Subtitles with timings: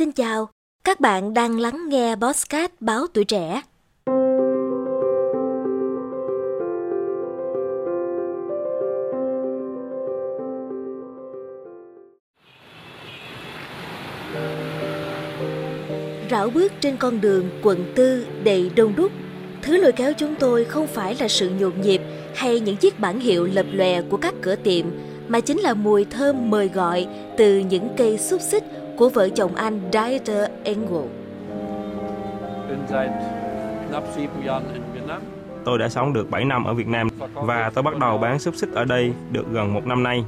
[0.00, 0.48] Xin chào,
[0.84, 3.62] các bạn đang lắng nghe Bosscat báo tuổi trẻ.
[16.30, 19.12] Rảo bước trên con đường quận tư đầy đông đúc,
[19.62, 22.00] thứ lôi kéo chúng tôi không phải là sự nhộn nhịp
[22.34, 24.86] hay những chiếc bảng hiệu lập lòe của các cửa tiệm,
[25.28, 27.06] mà chính là mùi thơm mời gọi
[27.36, 28.64] từ những cây xúc xích
[29.00, 31.04] của vợ chồng anh Dieter Engel.
[35.64, 38.54] Tôi đã sống được 7 năm ở Việt Nam và tôi bắt đầu bán xúc
[38.56, 40.24] xích ở đây được gần một năm nay.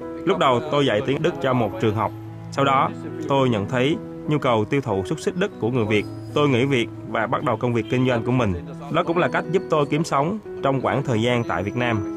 [0.00, 2.12] Lúc đầu tôi dạy tiếng Đức cho một trường học.
[2.52, 2.90] Sau đó,
[3.28, 3.96] tôi nhận thấy
[4.28, 6.04] nhu cầu tiêu thụ xúc xích Đức của người Việt.
[6.34, 8.54] Tôi nghỉ việc và bắt đầu công việc kinh doanh của mình.
[8.92, 12.15] Đó cũng là cách giúp tôi kiếm sống trong khoảng thời gian tại Việt Nam.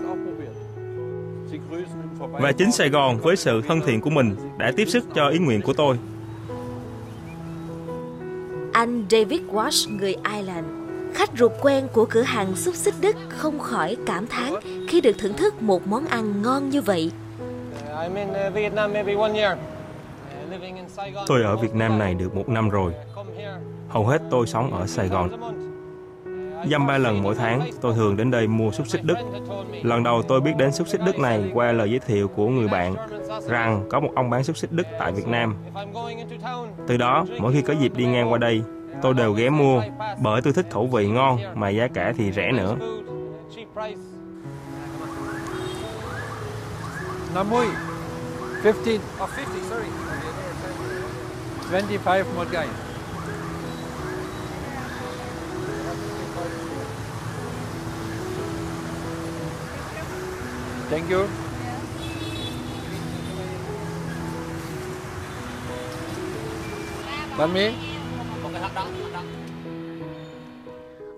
[2.19, 5.39] Và chính Sài Gòn với sự thân thiện của mình đã tiếp sức cho ý
[5.39, 5.97] nguyện của tôi.
[8.73, 10.65] Anh David Walsh, người Ireland,
[11.13, 14.53] khách ruột quen của cửa hàng xúc xích Đức không khỏi cảm thán
[14.87, 17.11] khi được thưởng thức một món ăn ngon như vậy.
[21.27, 22.93] Tôi ở Việt Nam này được một năm rồi.
[23.89, 25.29] Hầu hết tôi sống ở Sài Gòn.
[26.65, 29.15] Dăm ba lần mỗi tháng, tôi thường đến đây mua xúc xích Đức.
[29.83, 32.67] Lần đầu tôi biết đến xúc xích Đức này qua lời giới thiệu của người
[32.67, 32.95] bạn
[33.47, 35.55] rằng có một ông bán xúc xích Đức tại Việt Nam.
[36.87, 38.61] Từ đó, mỗi khi có dịp đi ngang qua đây,
[39.01, 39.81] tôi đều ghé mua
[40.21, 42.75] bởi tôi thích khẩu vị ngon mà giá cả thì rẻ nữa.
[47.35, 47.67] 50
[48.63, 49.87] 15 oh 50 sorry
[52.05, 52.67] 25 một cái.
[60.89, 61.25] Thank you.
[67.37, 67.71] Bánh mì.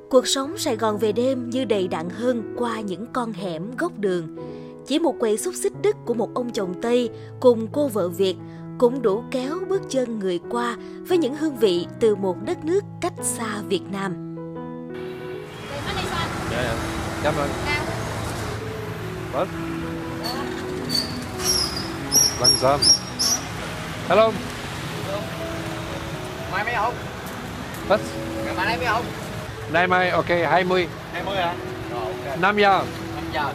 [0.10, 4.00] Cuộc sống Sài Gòn về đêm như đầy đặn hơn qua những con hẻm góc
[4.00, 4.38] đường.
[4.88, 7.10] Chỉ một quầy xúc xích Đức của một ông chồng Tây
[7.40, 8.36] cùng cô vợ Việt
[8.78, 12.84] cũng đủ kéo bước chân người qua với những hương vị từ một đất nước
[13.02, 14.36] cách xa Việt Nam.
[16.52, 16.76] Dạ, dạ.
[17.24, 17.91] Cảm ơn.
[19.32, 19.48] Vâng.
[22.42, 22.80] Langsam.
[24.08, 24.32] Hello.
[26.52, 26.94] Mai mấy không?
[27.90, 28.00] Was?
[28.46, 29.06] Ngày mai lấy mấy không?
[29.72, 30.88] Nay mai, ok, 20.
[31.14, 31.56] 20 hả?
[31.92, 32.40] Rồi ok.
[32.40, 32.84] 5 giờ.
[33.16, 33.54] 5 giờ.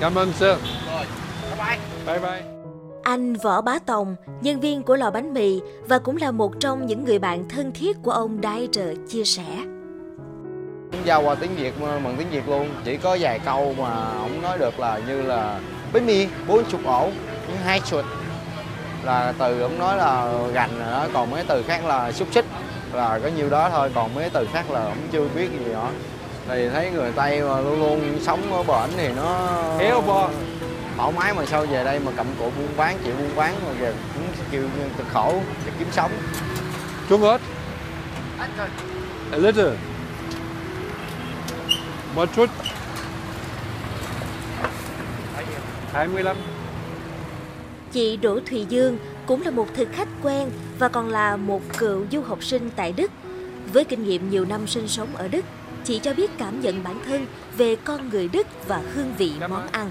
[0.00, 0.40] Cảm ơn sir.
[0.40, 1.06] Rồi.
[1.42, 1.78] Bye bye.
[2.06, 2.42] Bye bye.
[3.02, 6.86] Anh Võ Bá Tòng, nhân viên của lò bánh mì và cũng là một trong
[6.86, 9.44] những người bạn thân thiết của ông Dieter chia sẻ.
[11.10, 14.58] Giao qua tiếng Việt bằng tiếng Việt luôn, chỉ có vài câu mà không nói
[14.58, 15.58] được là như là
[15.92, 17.10] bánh mì bốn chục ổ,
[17.64, 18.04] hai chuột
[19.02, 22.44] là từ ông nói là gành rồi đó, còn mấy từ khác là xúc xích
[22.92, 25.88] là có nhiêu đó thôi, còn mấy từ khác là ông chưa biết gì đó.
[26.48, 29.48] Thì thấy người Tây mà luôn luôn sống ở bển thì nó
[29.78, 30.28] Héo bo.
[30.96, 33.72] thoải mái mà sao về đây mà cầm cụt buôn bán chịu buôn bán mà
[33.78, 34.62] về cũng chịu
[34.98, 35.34] cực khổ
[35.66, 36.10] để kiếm sống
[37.08, 37.38] Trung ớt.
[39.32, 39.70] A little.
[42.14, 42.50] Một chút.
[45.92, 46.36] 25.
[47.92, 52.06] Chị Đỗ Thùy Dương cũng là một thực khách quen và còn là một cựu
[52.12, 53.10] du học sinh tại Đức.
[53.72, 55.44] Với kinh nghiệm nhiều năm sinh sống ở Đức,
[55.84, 57.26] chị cho biết cảm nhận bản thân
[57.56, 59.90] về con người Đức và hương vị món ăn.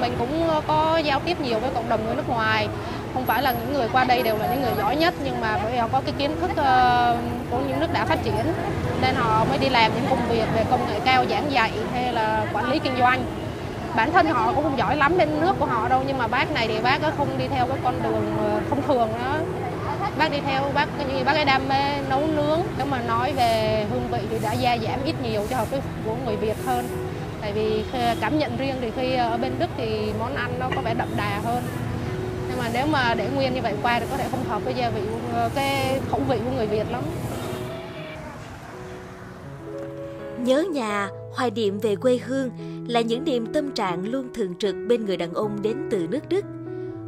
[0.00, 2.68] Mình cũng có giao tiếp nhiều với cộng đồng người nước ngoài.
[3.14, 5.58] Không phải là những người qua đây đều là những người giỏi nhất, nhưng mà
[5.62, 7.16] bởi vì họ có cái kiến thức ờ,
[7.50, 8.52] của những nước đã phát triển,
[9.02, 12.12] nên họ mới đi làm những công việc về công nghệ cao giảng dạy hay
[12.12, 13.24] là quản lý kinh doanh.
[13.96, 16.50] Bản thân họ cũng không giỏi lắm bên nước của họ đâu, nhưng mà bác
[16.50, 19.38] này thì bác không đi theo cái con đường ờ, không thường đó.
[20.18, 22.60] Bác đi theo bác như bác ấy đam mê nấu nướng.
[22.76, 25.80] Nếu mà nói về hương vị thì đã gia giảm ít nhiều cho hợp với
[26.04, 26.88] của người Việt hơn
[27.40, 27.84] tại vì
[28.20, 31.08] cảm nhận riêng thì khi ở bên Đức thì món ăn nó có vẻ đậm
[31.16, 31.62] đà hơn
[32.58, 34.74] nhưng mà nếu mà để nguyên như vậy qua thì có thể không hợp với
[34.74, 35.00] gia vị
[35.32, 37.02] ờ, cái khẩu vị của người Việt lắm
[40.38, 42.50] Nhớ nhà, hoài niệm về quê hương
[42.88, 46.28] là những niềm tâm trạng luôn thường trực bên người đàn ông đến từ nước
[46.28, 46.44] Đức.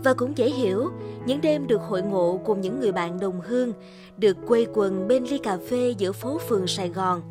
[0.04, 0.90] Và cũng dễ hiểu,
[1.26, 3.72] những đêm được hội ngộ cùng những người bạn đồng hương,
[4.16, 7.22] được quây quần bên ly cà phê giữa phố phường Sài Gòn.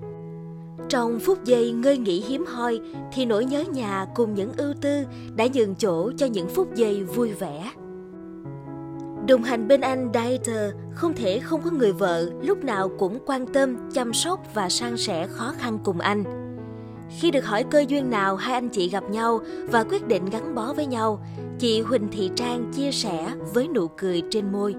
[0.89, 2.79] Trong phút giây ngơi nghỉ hiếm hoi
[3.13, 5.03] thì nỗi nhớ nhà cùng những ưu tư
[5.35, 7.71] đã nhường chỗ cho những phút giây vui vẻ.
[9.29, 13.45] Đồng hành bên anh Dieter không thể không có người vợ lúc nào cũng quan
[13.53, 16.23] tâm, chăm sóc và san sẻ khó khăn cùng anh.
[17.19, 20.55] Khi được hỏi cơ duyên nào hai anh chị gặp nhau và quyết định gắn
[20.55, 21.25] bó với nhau,
[21.59, 24.73] chị Huỳnh Thị Trang chia sẻ với nụ cười trên môi.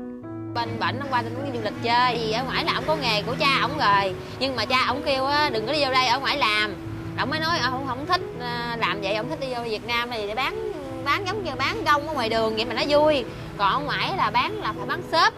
[0.54, 2.84] Bên bệnh hôm qua tôi muốn đi du lịch chơi vì ở ngoài là ông
[2.86, 5.84] có nghề của cha ông rồi nhưng mà cha ông kêu á đừng có đi
[5.84, 6.74] vô đây ở ngoài làm
[7.16, 9.86] ông mới nói ờ, ông không thích ờ, làm vậy ông thích đi vô Việt
[9.86, 10.72] Nam này để bán
[11.04, 13.24] bán giống như bán gông ở ngoài đường vậy mà nó vui
[13.60, 15.32] còn ở ngoài là bán là phải bán xếp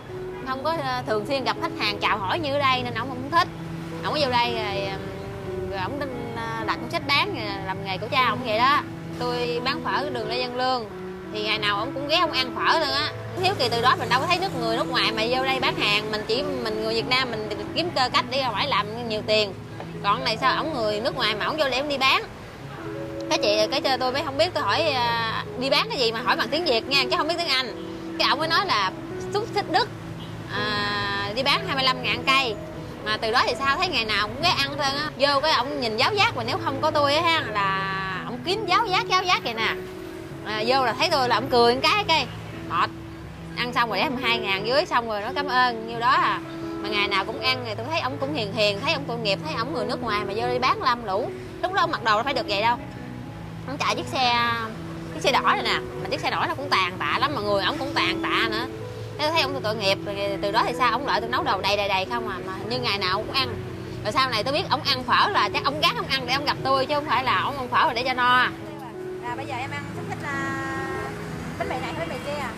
[0.46, 3.08] không có ờ, thường xuyên gặp khách hàng chào hỏi như ở đây nên ông
[3.08, 3.48] không thích.
[4.04, 4.90] Ổng vô đây rồi,
[5.70, 7.36] rồi ông ờ, đặt đặt sách bán
[7.66, 8.80] làm nghề của cha ông vậy đó.
[9.18, 10.84] Tôi bán phở đường Lê Văn Lương.
[11.32, 13.12] Thì ngày nào ông cũng ghé ông ăn phở luôn á.
[13.42, 15.60] Thiếu kỳ từ đó mình đâu có thấy nước người nước ngoài mà vô đây
[15.60, 16.10] bán hàng.
[16.10, 19.20] Mình chỉ mình người Việt Nam mình kiếm cơ cách đi ra ngoài làm nhiều
[19.26, 19.52] tiền.
[20.02, 22.22] Còn này sao ổng người nước ngoài mà ổng vô để ông đi bán.
[23.30, 26.12] Cái chị cái chơi tôi mới không biết tôi hỏi ờ, đi bán cái gì
[26.12, 27.91] mà hỏi bằng tiếng việt nha chứ không biết tiếng anh
[28.22, 28.92] cái ông mới nói là
[29.32, 29.88] xúc xích đức
[30.52, 32.54] à, đi bán 25 ngàn cây.
[33.04, 33.76] Mà từ đó thì sao?
[33.76, 35.10] Thấy ngày nào cũng ghé ăn thôi á.
[35.18, 38.38] Vô cái ông nhìn giáo giác mà nếu không có tôi á ha là ông
[38.44, 39.74] kiếm giáo giác giáo giác vậy nè.
[40.44, 42.26] À, vô là thấy tôi là ông cười một cái cái
[42.68, 42.90] mệt
[43.56, 45.88] ăn xong rồi để hai ngàn dưới xong rồi nó cảm ơn.
[45.88, 46.40] Nhiêu đó à.
[46.82, 49.18] Mà ngày nào cũng ăn thì tôi thấy ông cũng hiền hiền thấy ông tội
[49.18, 51.30] nghiệp thấy ông người nước ngoài mà vô đi bán lâm lũ.
[51.62, 52.76] Lúc đó ông mặc đồ nó phải được vậy đâu.
[53.66, 54.50] Ông chạy chiếc xe
[55.22, 55.78] chiếc xe đỏ này nè.
[56.02, 58.48] Mà chiếc xe đỏ nó cũng tàn tạ lắm mà người ông cũng tàn tạ
[58.50, 58.66] nữa.
[59.18, 60.90] Thế thấy ông tội nghiệp rồi từ đó thì sao?
[60.92, 63.32] Ông lợi tôi nấu đồ đầy đầy đầy không à mà như ngày nào cũng
[63.32, 63.54] ăn.
[64.04, 66.34] Rồi sau này tôi biết ông ăn phở là chắc ông gác ông ăn để
[66.34, 68.48] ông gặp tôi chứ không phải là ông ăn phở rồi để cho no.
[69.26, 70.58] Rồi bây giờ em ăn thích thích là
[71.58, 72.50] bánh mì này hay bánh mì kia à?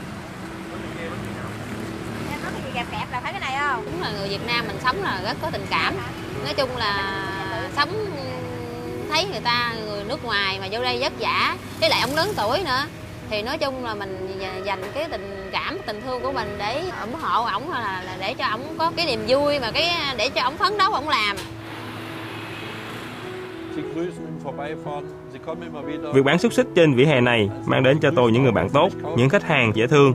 [2.30, 3.84] Em nói cái gì kẹp kẹp là phải cái này không?
[3.84, 5.94] Đúng là người Việt Nam mình sống là rất có tình cảm.
[6.44, 7.22] Nói chung là
[7.76, 7.90] sống
[9.10, 11.56] thấy người ta người nước ngoài mà vô đây vất vả.
[11.80, 12.86] Với lại ông lớn tuổi nữa.
[13.30, 17.14] Thì nói chung là mình dành cái tình cảm tình thương của mình để ủng
[17.20, 20.42] hộ ổng là, là để cho ổng có cái niềm vui mà cái để cho
[20.42, 21.36] ổng phấn đấu ổng làm.
[26.14, 28.70] Việc bán xúc xích trên vỉa hè này mang đến cho tôi những người bạn
[28.70, 30.14] tốt, những khách hàng dễ thương.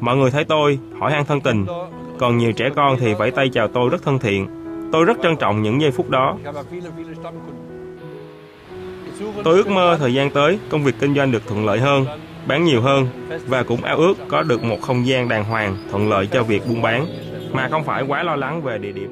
[0.00, 1.66] Mọi người thấy tôi, hỏi han thân tình,
[2.18, 4.61] còn nhiều trẻ con thì vẫy tay chào tôi rất thân thiện.
[4.92, 6.36] Tôi rất trân trọng những giây phút đó.
[9.44, 12.04] Tôi ước mơ thời gian tới công việc kinh doanh được thuận lợi hơn,
[12.46, 13.06] bán nhiều hơn
[13.46, 16.62] và cũng ao ước có được một không gian đàng hoàng thuận lợi cho việc
[16.68, 17.06] buôn bán
[17.52, 19.10] mà không phải quá lo lắng về địa điểm.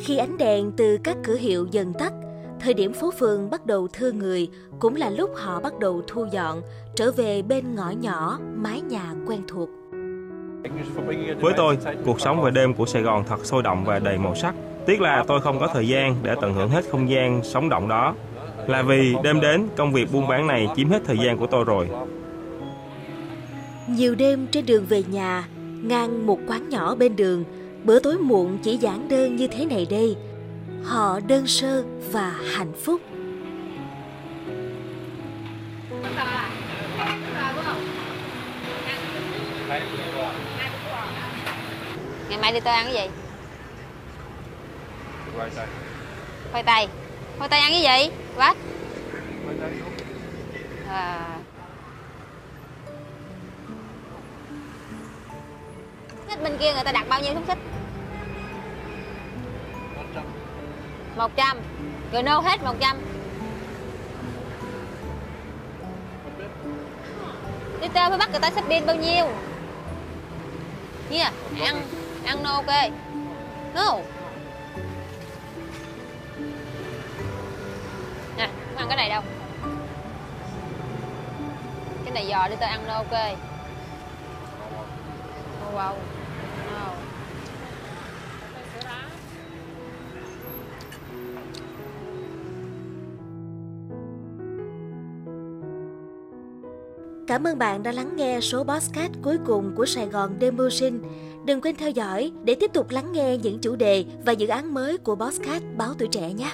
[0.00, 2.12] Khi ánh đèn từ các cửa hiệu dần tắt,
[2.60, 4.48] thời điểm phố phường bắt đầu thưa người
[4.78, 6.62] cũng là lúc họ bắt đầu thu dọn,
[6.96, 9.68] trở về bên ngõ nhỏ, mái nhà quen thuộc.
[11.40, 14.34] Với tôi, cuộc sống về đêm của Sài Gòn thật sôi động và đầy màu
[14.34, 14.54] sắc.
[14.86, 17.88] Tiếc là tôi không có thời gian để tận hưởng hết không gian sống động
[17.88, 18.14] đó.
[18.66, 21.64] Là vì đêm đến, công việc buôn bán này chiếm hết thời gian của tôi
[21.64, 21.88] rồi.
[23.88, 25.44] Nhiều đêm trên đường về nhà,
[25.82, 27.44] ngang một quán nhỏ bên đường,
[27.84, 30.16] bữa tối muộn chỉ giản đơn như thế này đây.
[30.84, 33.00] Họ đơn sơ và hạnh phúc.
[42.28, 43.10] Ngày mai đi tôi ăn cái gì?
[45.36, 45.66] Khoai tây.
[46.52, 46.88] Khoai tây.
[47.38, 48.12] Khoai tây ăn cái gì?
[48.36, 48.54] Quá
[50.88, 51.38] à.
[56.28, 57.58] xích bên kia người ta đặt bao nhiêu xúc xích?
[61.16, 61.58] Một trăm.
[62.12, 62.96] Rồi nô hết một trăm.
[67.80, 69.26] Đi tơ phải bắt người ta xếp pin bao nhiêu
[71.12, 71.82] yeah, ăn
[72.26, 72.90] ăn no ok.
[73.74, 73.98] No.
[78.36, 79.22] Nè không ăn cái này đâu?
[82.04, 83.38] Cái này giò đi tao ăn no ok.
[85.68, 85.94] Oh, wow.
[97.32, 101.02] Cảm ơn bạn đã lắng nghe số podcast cuối cùng của Sài Gòn Demo Sinh,
[101.44, 104.74] Đừng quên theo dõi để tiếp tục lắng nghe những chủ đề và dự án
[104.74, 106.50] mới của Bosscat Báo Tuổi Trẻ nhé.